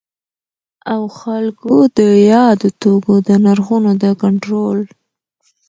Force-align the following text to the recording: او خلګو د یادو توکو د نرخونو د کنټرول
او 0.93 1.01
خلګو 1.19 1.77
د 1.97 1.99
یادو 2.31 2.69
توکو 2.81 3.15
د 3.27 3.29
نرخونو 3.43 3.91
د 4.01 4.05
کنټرول 4.21 4.79